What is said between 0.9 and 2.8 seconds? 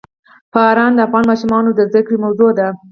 د افغان ماشومانو د زده کړې موضوع ده.